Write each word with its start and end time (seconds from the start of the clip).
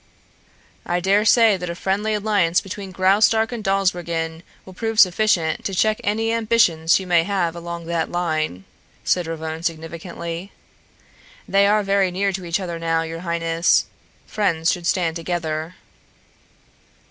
"I 0.83 0.99
daresay 0.99 1.57
that 1.57 1.69
a 1.69 1.75
friendly 1.75 2.15
alliance 2.15 2.59
between 2.59 2.91
Graustark 2.91 3.51
and 3.51 3.63
Dawsbergen 3.63 4.41
will 4.65 4.73
prove 4.73 4.99
sufficient 4.99 5.63
to 5.65 5.75
check 5.75 6.01
any 6.03 6.31
ambitions 6.33 6.95
she 6.95 7.05
may 7.05 7.21
have 7.23 7.55
along 7.55 7.85
that 7.85 8.09
line," 8.09 8.65
said 9.03 9.27
Ravone 9.27 9.61
significantly. 9.61 10.51
"They 11.47 11.67
are 11.67 11.83
very 11.83 12.09
near 12.09 12.31
to 12.33 12.45
each 12.45 12.59
other 12.59 12.79
now, 12.79 13.03
your 13.03 13.19
highness. 13.19 13.85
Friends 14.25 14.71
should 14.71 14.87
stand 14.87 15.15
together." 15.15 15.75